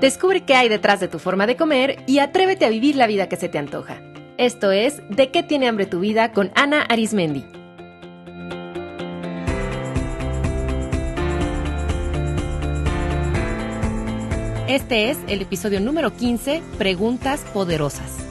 [0.00, 3.28] Descubre qué hay detrás de tu forma de comer y atrévete a vivir la vida
[3.28, 4.00] que se te antoja.
[4.36, 7.44] Esto es De qué tiene hambre tu vida con Ana Arismendi.
[14.66, 18.24] Este es el episodio número 15, Preguntas Poderosas.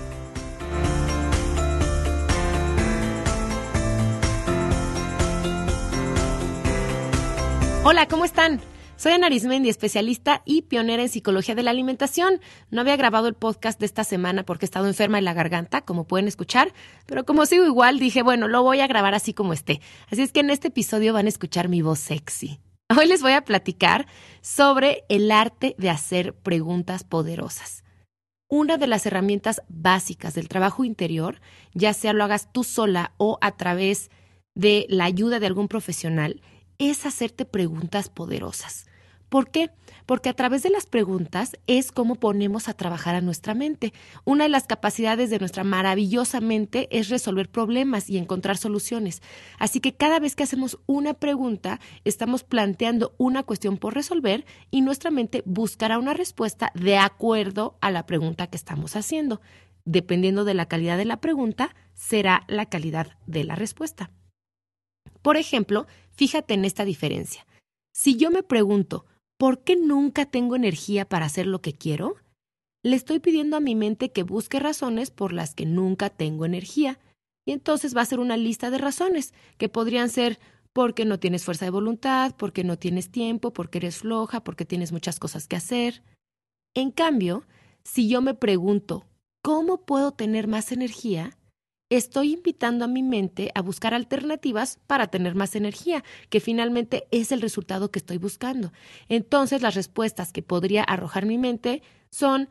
[7.86, 8.60] Hola, ¿cómo están?
[8.96, 12.40] Soy Ana Arismendi, especialista y pionera en psicología de la alimentación.
[12.70, 15.82] No había grabado el podcast de esta semana porque he estado enferma en la garganta,
[15.82, 16.74] como pueden escuchar,
[17.06, 19.82] pero como sigo igual, dije, bueno, lo voy a grabar así como esté.
[20.12, 22.60] Así es que en este episodio van a escuchar mi voz sexy.
[22.98, 24.08] Hoy les voy a platicar
[24.42, 27.84] sobre el arte de hacer preguntas poderosas.
[28.48, 31.42] Una de las herramientas básicas del trabajo interior,
[31.74, 34.12] ya sea lo hagas tú sola o a través
[34.54, 36.42] de la ayuda de algún profesional,
[36.90, 38.88] es hacerte preguntas poderosas.
[39.34, 39.72] ¿Por qué?
[40.06, 43.92] Porque a través de las preguntas es como ponemos a trabajar a nuestra mente.
[44.26, 49.24] Una de las capacidades de nuestra maravillosa mente es resolver problemas y encontrar soluciones.
[49.58, 54.82] Así que cada vez que hacemos una pregunta, estamos planteando una cuestión por resolver y
[54.82, 59.42] nuestra mente buscará una respuesta de acuerdo a la pregunta que estamos haciendo.
[59.84, 64.12] Dependiendo de la calidad de la pregunta, será la calidad de la respuesta.
[65.24, 67.46] Por ejemplo, fíjate en esta diferencia.
[67.94, 69.06] Si yo me pregunto,
[69.38, 72.16] ¿por qué nunca tengo energía para hacer lo que quiero?
[72.84, 77.00] Le estoy pidiendo a mi mente que busque razones por las que nunca tengo energía.
[77.46, 80.40] Y entonces va a ser una lista de razones, que podrían ser
[80.74, 84.92] porque no tienes fuerza de voluntad, porque no tienes tiempo, porque eres floja, porque tienes
[84.92, 86.04] muchas cosas que hacer.
[86.74, 87.46] En cambio,
[87.84, 89.06] si yo me pregunto,
[89.44, 91.38] ¿cómo puedo tener más energía?
[91.98, 97.32] Estoy invitando a mi mente a buscar alternativas para tener más energía, que finalmente es
[97.32, 98.72] el resultado que estoy buscando.
[99.10, 102.50] Entonces, las respuestas que podría arrojar mi mente son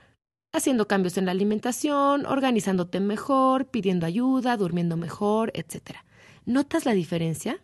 [0.52, 5.96] haciendo cambios en la alimentación, organizándote mejor, pidiendo ayuda, durmiendo mejor, etc.
[6.44, 7.61] ¿Notas la diferencia?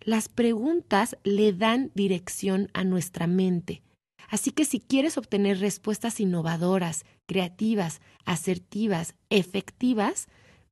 [0.00, 3.82] Las preguntas le dan dirección a nuestra mente.
[4.28, 10.26] Así que si quieres obtener respuestas innovadoras, creativas, asertivas, efectivas,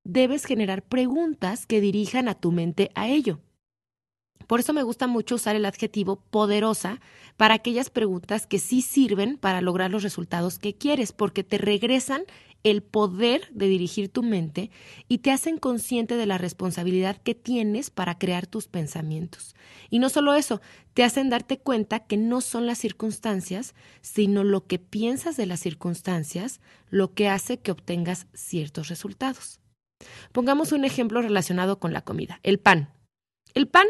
[0.05, 3.41] debes generar preguntas que dirijan a tu mente a ello.
[4.47, 7.01] Por eso me gusta mucho usar el adjetivo poderosa
[7.37, 12.25] para aquellas preguntas que sí sirven para lograr los resultados que quieres, porque te regresan
[12.63, 14.71] el poder de dirigir tu mente
[15.09, 19.55] y te hacen consciente de la responsabilidad que tienes para crear tus pensamientos.
[19.89, 20.61] Y no solo eso,
[20.95, 25.61] te hacen darte cuenta que no son las circunstancias, sino lo que piensas de las
[25.61, 26.61] circunstancias
[26.91, 29.60] lo que hace que obtengas ciertos resultados.
[30.33, 32.93] Pongamos un ejemplo relacionado con la comida, el pan.
[33.55, 33.87] El pan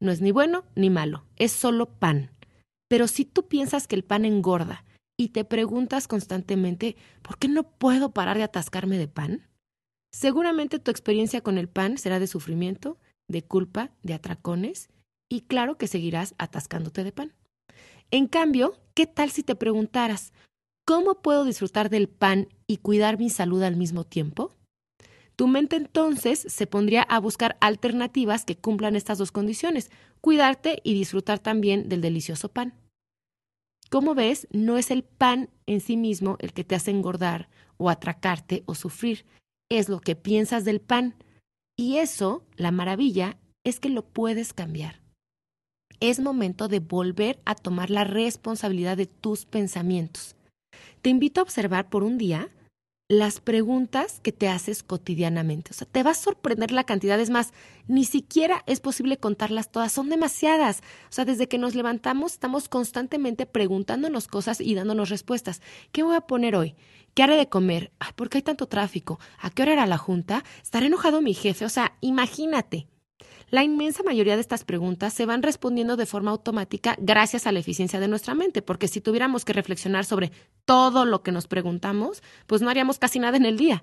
[0.00, 2.30] no es ni bueno ni malo, es solo pan.
[2.88, 4.84] Pero si tú piensas que el pan engorda
[5.16, 9.46] y te preguntas constantemente, ¿por qué no puedo parar de atascarme de pan?
[10.12, 12.98] Seguramente tu experiencia con el pan será de sufrimiento,
[13.28, 14.88] de culpa, de atracones,
[15.28, 17.34] y claro que seguirás atascándote de pan.
[18.10, 20.32] En cambio, ¿qué tal si te preguntaras,
[20.86, 24.56] ¿cómo puedo disfrutar del pan y cuidar mi salud al mismo tiempo?
[25.38, 29.88] Tu mente entonces se pondría a buscar alternativas que cumplan estas dos condiciones,
[30.20, 32.74] cuidarte y disfrutar también del delicioso pan.
[33.88, 37.88] Como ves, no es el pan en sí mismo el que te hace engordar o
[37.88, 39.26] atracarte o sufrir,
[39.70, 41.14] es lo que piensas del pan.
[41.76, 45.00] Y eso, la maravilla, es que lo puedes cambiar.
[46.00, 50.34] Es momento de volver a tomar la responsabilidad de tus pensamientos.
[51.00, 52.48] Te invito a observar por un día
[53.08, 55.70] las preguntas que te haces cotidianamente.
[55.70, 57.18] O sea, te va a sorprender la cantidad.
[57.18, 57.52] Es más,
[57.86, 59.92] ni siquiera es posible contarlas todas.
[59.92, 60.82] Son demasiadas.
[61.08, 65.62] O sea, desde que nos levantamos estamos constantemente preguntándonos cosas y dándonos respuestas.
[65.90, 66.76] ¿Qué voy a poner hoy?
[67.14, 67.92] ¿Qué haré de comer?
[67.98, 69.18] Ay, ¿por qué hay tanto tráfico?
[69.40, 70.44] ¿A qué hora era la junta?
[70.62, 71.64] ¿Estará enojado mi jefe?
[71.64, 72.88] O sea, imagínate.
[73.50, 77.60] La inmensa mayoría de estas preguntas se van respondiendo de forma automática gracias a la
[77.60, 80.32] eficiencia de nuestra mente, porque si tuviéramos que reflexionar sobre
[80.66, 83.82] todo lo que nos preguntamos, pues no haríamos casi nada en el día.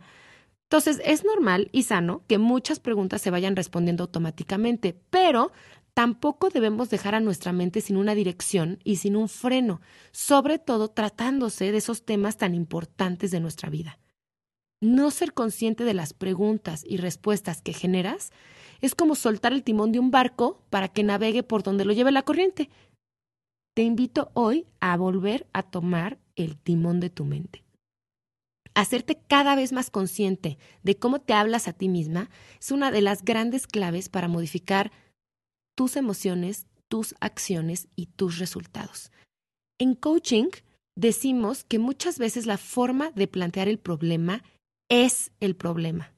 [0.65, 5.51] Entonces, es normal y sano que muchas preguntas se vayan respondiendo automáticamente, pero
[5.95, 9.81] tampoco debemos dejar a nuestra mente sin una dirección y sin un freno,
[10.11, 13.97] sobre todo tratándose de esos temas tan importantes de nuestra vida.
[14.81, 18.31] No ser consciente de las preguntas y respuestas que generas
[18.81, 22.11] es como soltar el timón de un barco para que navegue por donde lo lleve
[22.11, 22.69] la corriente.
[23.73, 27.63] Te invito hoy a volver a tomar el timón de tu mente.
[28.73, 32.29] Hacerte cada vez más consciente de cómo te hablas a ti misma
[32.59, 34.91] es una de las grandes claves para modificar
[35.75, 39.11] tus emociones, tus acciones y tus resultados.
[39.79, 40.49] En coaching
[40.95, 44.43] decimos que muchas veces la forma de plantear el problema
[44.89, 46.11] es el problema.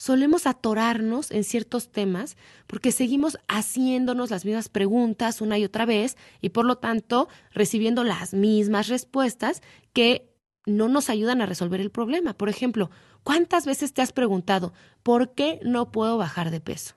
[0.00, 2.36] Solemos atorarnos en ciertos temas
[2.68, 8.04] porque seguimos haciéndonos las mismas preguntas una y otra vez y por lo tanto recibiendo
[8.04, 9.60] las mismas respuestas
[9.92, 10.32] que
[10.66, 12.34] no nos ayudan a resolver el problema.
[12.34, 12.90] Por ejemplo,
[13.24, 14.72] ¿cuántas veces te has preguntado
[15.02, 16.94] por qué no puedo bajar de peso?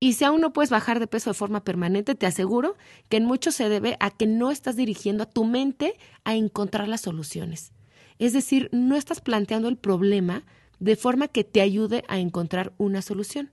[0.00, 2.76] Y si aún no puedes bajar de peso de forma permanente, te aseguro
[3.08, 6.88] que en mucho se debe a que no estás dirigiendo a tu mente a encontrar
[6.88, 7.72] las soluciones.
[8.20, 10.44] Es decir, no estás planteando el problema
[10.78, 13.50] de forma que te ayude a encontrar una solución.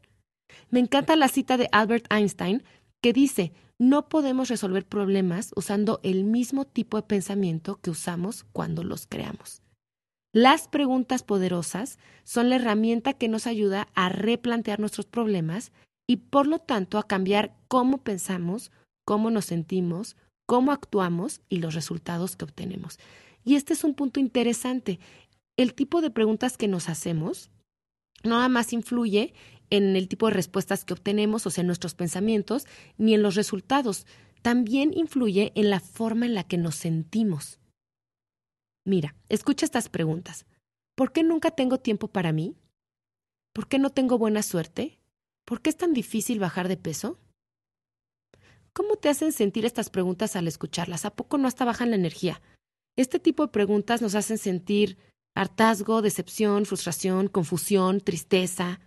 [0.69, 2.63] Me encanta la cita de Albert Einstein
[3.01, 8.83] que dice, no podemos resolver problemas usando el mismo tipo de pensamiento que usamos cuando
[8.83, 9.61] los creamos.
[10.33, 15.71] Las preguntas poderosas son la herramienta que nos ayuda a replantear nuestros problemas
[16.07, 18.71] y por lo tanto a cambiar cómo pensamos,
[19.05, 22.99] cómo nos sentimos, cómo actuamos y los resultados que obtenemos.
[23.47, 24.99] Y este es un punto interesante.
[25.55, 27.49] El tipo de preguntas que nos hacemos
[28.25, 29.33] nada más influye
[29.69, 32.67] en el tipo de respuestas que obtenemos, o sea, en nuestros pensamientos,
[32.97, 34.05] ni en los resultados.
[34.41, 37.61] También influye en la forma en la que nos sentimos.
[38.83, 40.45] Mira, escucha estas preguntas.
[40.93, 42.57] ¿Por qué nunca tengo tiempo para mí?
[43.53, 44.99] ¿Por qué no tengo buena suerte?
[45.45, 47.17] ¿Por qué es tan difícil bajar de peso?
[48.73, 51.05] ¿Cómo te hacen sentir estas preguntas al escucharlas?
[51.05, 52.41] ¿A poco no hasta bajan la energía?
[52.97, 54.97] Este tipo de preguntas nos hacen sentir
[55.35, 58.79] hartazgo, decepción, frustración, confusión, tristeza.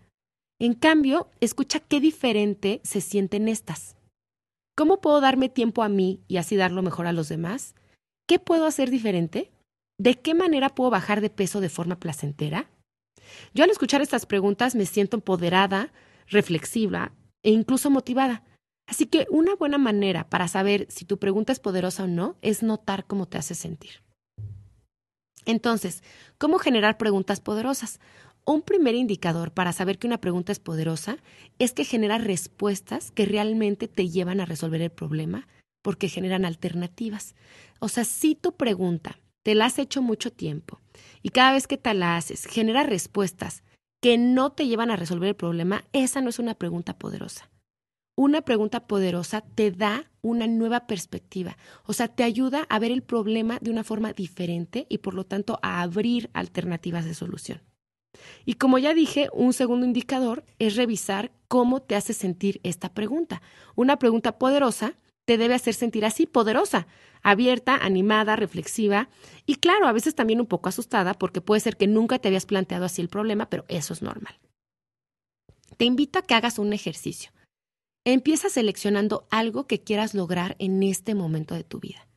[0.58, 3.96] En cambio, escucha qué diferente se sienten estas.
[4.76, 7.76] ¿Cómo puedo darme tiempo a mí y así darlo mejor a los demás?
[8.26, 9.52] ¿Qué puedo hacer diferente?
[9.96, 12.68] ¿De qué manera puedo bajar de peso de forma placentera?
[13.54, 15.92] Yo al escuchar estas preguntas me siento empoderada,
[16.26, 17.12] reflexiva
[17.44, 18.42] e incluso motivada.
[18.90, 22.64] Así que una buena manera para saber si tu pregunta es poderosa o no es
[22.64, 24.02] notar cómo te hace sentir.
[25.46, 26.02] Entonces,
[26.38, 28.00] ¿cómo generar preguntas poderosas?
[28.44, 31.18] Un primer indicador para saber que una pregunta es poderosa
[31.60, 35.46] es que genera respuestas que realmente te llevan a resolver el problema
[35.82, 37.36] porque generan alternativas.
[37.78, 40.80] O sea, si tu pregunta te la has hecho mucho tiempo
[41.22, 43.62] y cada vez que te la haces genera respuestas
[44.02, 47.49] que no te llevan a resolver el problema, esa no es una pregunta poderosa.
[48.22, 51.56] Una pregunta poderosa te da una nueva perspectiva,
[51.86, 55.24] o sea, te ayuda a ver el problema de una forma diferente y por lo
[55.24, 57.62] tanto a abrir alternativas de solución.
[58.44, 63.40] Y como ya dije, un segundo indicador es revisar cómo te hace sentir esta pregunta.
[63.74, 66.88] Una pregunta poderosa te debe hacer sentir así, poderosa,
[67.22, 69.08] abierta, animada, reflexiva
[69.46, 72.44] y claro, a veces también un poco asustada porque puede ser que nunca te habías
[72.44, 74.38] planteado así el problema, pero eso es normal.
[75.78, 77.30] Te invito a que hagas un ejercicio.
[78.06, 82.08] Empieza seleccionando algo que quieras lograr en este momento de tu vida.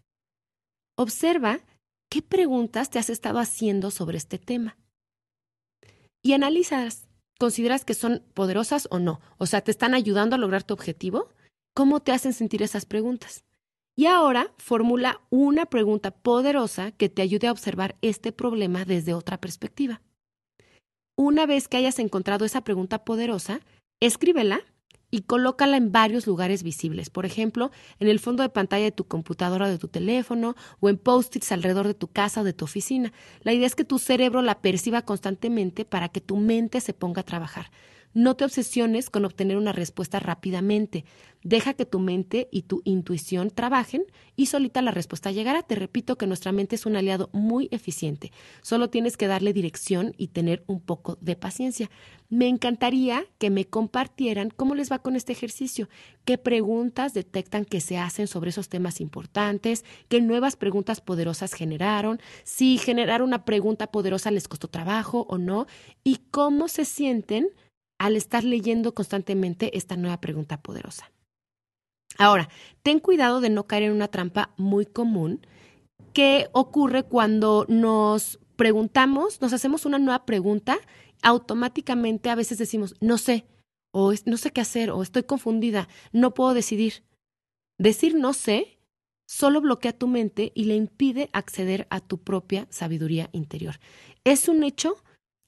[0.97, 1.59] Observa
[2.09, 4.77] qué preguntas te has estado haciendo sobre este tema.
[6.23, 9.19] Y analizas, ¿consideras que son poderosas o no?
[9.37, 11.29] O sea, ¿te están ayudando a lograr tu objetivo?
[11.75, 13.43] ¿Cómo te hacen sentir esas preguntas?
[13.95, 19.37] Y ahora formula una pregunta poderosa que te ayude a observar este problema desde otra
[19.37, 20.01] perspectiva.
[21.17, 23.59] Una vez que hayas encontrado esa pregunta poderosa,
[23.99, 24.61] escríbela
[25.13, 27.69] y colócala en varios lugares visibles, por ejemplo,
[27.99, 31.51] en el fondo de pantalla de tu computadora o de tu teléfono o en post-its
[31.51, 33.13] alrededor de tu casa o de tu oficina.
[33.41, 37.21] La idea es que tu cerebro la perciba constantemente para que tu mente se ponga
[37.21, 37.69] a trabajar.
[38.13, 41.03] No te obsesiones con obtener una respuesta rápidamente.
[41.43, 44.05] Deja que tu mente y tu intuición trabajen
[44.35, 45.63] y solita la respuesta llegará.
[45.63, 48.31] Te repito que nuestra mente es un aliado muy eficiente.
[48.61, 51.89] Solo tienes que darle dirección y tener un poco de paciencia.
[52.29, 55.89] Me encantaría que me compartieran cómo les va con este ejercicio,
[56.23, 62.19] qué preguntas detectan que se hacen sobre esos temas importantes, qué nuevas preguntas poderosas generaron,
[62.43, 65.67] si generar una pregunta poderosa les costó trabajo o no,
[66.03, 67.49] y cómo se sienten
[68.03, 71.09] al estar leyendo constantemente esta nueva pregunta poderosa.
[72.17, 72.49] Ahora,
[72.81, 75.47] ten cuidado de no caer en una trampa muy común
[76.11, 80.79] que ocurre cuando nos preguntamos, nos hacemos una nueva pregunta,
[81.21, 83.45] automáticamente a veces decimos, no sé,
[83.93, 87.05] o no sé qué hacer, o estoy confundida, no puedo decidir.
[87.77, 88.79] Decir no sé
[89.25, 93.79] solo bloquea tu mente y le impide acceder a tu propia sabiduría interior.
[94.25, 94.97] Es un hecho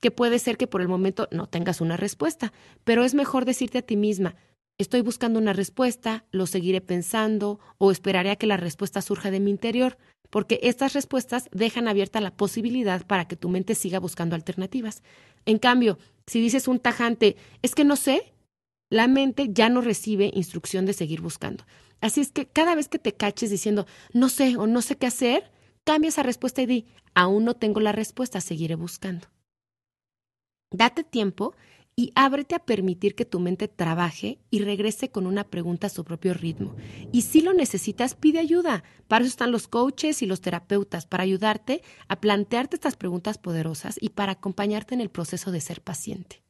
[0.05, 3.79] que puede ser que por el momento no tengas una respuesta, pero es mejor decirte
[3.79, 4.35] a ti misma,
[4.77, 9.39] estoy buscando una respuesta, lo seguiré pensando o esperaré a que la respuesta surja de
[9.39, 9.97] mi interior,
[10.29, 15.01] porque estas respuestas dejan abierta la posibilidad para que tu mente siga buscando alternativas.
[15.47, 15.97] En cambio,
[16.27, 18.35] si dices un tajante, es que no sé,
[18.91, 21.65] la mente ya no recibe instrucción de seguir buscando.
[21.99, 25.07] Así es que cada vez que te caches diciendo, no sé o no sé qué
[25.07, 25.49] hacer,
[25.83, 26.85] cambia esa respuesta y di,
[27.15, 29.25] aún no tengo la respuesta, seguiré buscando.
[30.71, 31.55] Date tiempo
[31.95, 36.03] y ábrete a permitir que tu mente trabaje y regrese con una pregunta a su
[36.03, 36.75] propio ritmo.
[37.13, 38.83] Y si lo necesitas, pide ayuda.
[39.07, 43.95] Para eso están los coaches y los terapeutas, para ayudarte a plantearte estas preguntas poderosas
[44.01, 46.43] y para acompañarte en el proceso de ser paciente.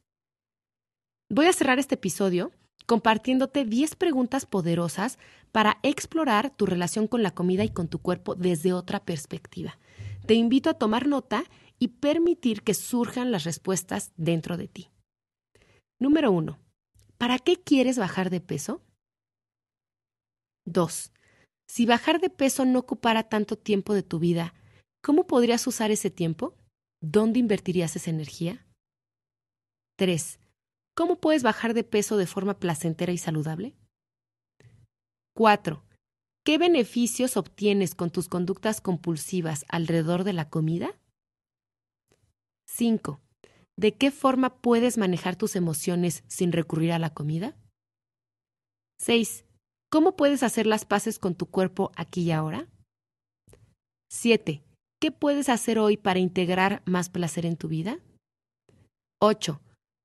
[1.29, 2.51] Voy a cerrar este episodio
[2.85, 5.17] compartiéndote 10 preguntas poderosas
[5.51, 9.77] para explorar tu relación con la comida y con tu cuerpo desde otra perspectiva.
[10.25, 11.43] Te invito a tomar nota
[11.79, 14.89] y permitir que surjan las respuestas dentro de ti.
[15.99, 16.59] Número 1.
[17.17, 18.81] ¿Para qué quieres bajar de peso?
[20.65, 21.11] 2.
[21.67, 24.53] Si bajar de peso no ocupara tanto tiempo de tu vida,
[25.01, 26.55] ¿cómo podrías usar ese tiempo?
[27.01, 28.65] ¿Dónde invertirías esa energía?
[29.97, 30.39] 3.
[30.95, 33.75] ¿Cómo puedes bajar de peso de forma placentera y saludable?
[35.35, 35.83] 4.
[36.45, 40.97] ¿Qué beneficios obtienes con tus conductas compulsivas alrededor de la comida?
[42.67, 43.21] 5.
[43.77, 47.55] ¿De qué forma puedes manejar tus emociones sin recurrir a la comida?
[48.99, 49.45] 6.
[49.91, 52.67] ¿Cómo puedes hacer las paces con tu cuerpo aquí y ahora?
[54.09, 54.63] 7.
[55.01, 57.99] ¿Qué puedes hacer hoy para integrar más placer en tu vida?
[59.21, 59.61] 8.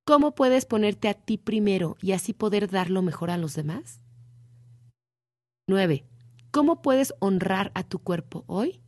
[0.07, 4.01] ¿Cómo puedes ponerte a ti primero y así poder dar lo mejor a los demás?
[5.69, 6.05] 9.
[6.51, 8.81] ¿Cómo puedes honrar a tu cuerpo hoy?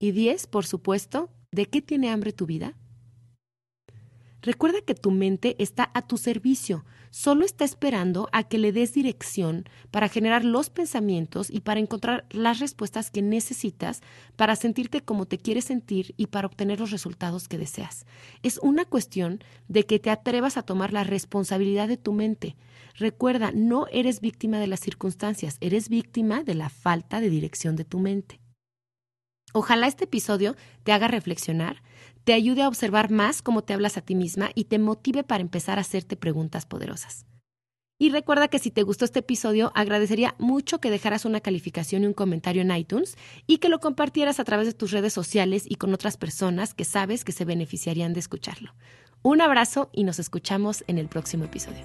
[0.00, 2.74] Y 10, por supuesto, ¿de qué tiene hambre tu vida?
[4.42, 8.92] Recuerda que tu mente está a tu servicio, solo está esperando a que le des
[8.92, 14.02] dirección para generar los pensamientos y para encontrar las respuestas que necesitas
[14.36, 18.04] para sentirte como te quieres sentir y para obtener los resultados que deseas.
[18.42, 22.56] Es una cuestión de que te atrevas a tomar la responsabilidad de tu mente.
[22.98, 27.86] Recuerda, no eres víctima de las circunstancias, eres víctima de la falta de dirección de
[27.86, 28.43] tu mente.
[29.56, 31.80] Ojalá este episodio te haga reflexionar,
[32.24, 35.42] te ayude a observar más cómo te hablas a ti misma y te motive para
[35.42, 37.24] empezar a hacerte preguntas poderosas.
[37.96, 42.06] Y recuerda que si te gustó este episodio, agradecería mucho que dejaras una calificación y
[42.06, 45.76] un comentario en iTunes y que lo compartieras a través de tus redes sociales y
[45.76, 48.74] con otras personas que sabes que se beneficiarían de escucharlo.
[49.22, 51.84] Un abrazo y nos escuchamos en el próximo episodio.